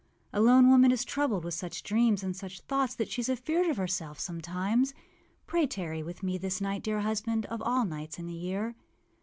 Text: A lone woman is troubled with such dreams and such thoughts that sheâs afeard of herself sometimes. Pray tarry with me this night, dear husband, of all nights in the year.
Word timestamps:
A 0.33 0.41
lone 0.41 0.67
woman 0.67 0.91
is 0.91 1.05
troubled 1.05 1.43
with 1.45 1.53
such 1.53 1.83
dreams 1.83 2.23
and 2.23 2.35
such 2.35 2.61
thoughts 2.61 2.95
that 2.95 3.07
sheâs 3.07 3.29
afeard 3.29 3.69
of 3.69 3.77
herself 3.77 4.19
sometimes. 4.19 4.95
Pray 5.45 5.67
tarry 5.67 6.01
with 6.01 6.23
me 6.23 6.39
this 6.39 6.59
night, 6.59 6.81
dear 6.81 7.01
husband, 7.01 7.45
of 7.51 7.61
all 7.61 7.85
nights 7.85 8.17
in 8.17 8.25
the 8.25 8.33
year. 8.33 8.73